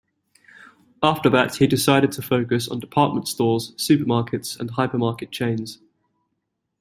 After 1.03 1.29
that 1.29 1.57
he 1.57 1.67
decided 1.67 2.11
to 2.13 2.23
focus 2.23 2.67
on 2.67 2.79
department 2.79 3.27
stores, 3.27 3.73
supermarkets 3.75 4.59
and 4.59 4.71
hypermarket 4.71 5.29
chains. 5.29 5.77